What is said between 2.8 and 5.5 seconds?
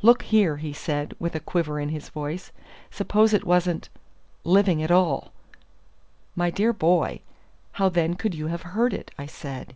"suppose it wasn't living at all!"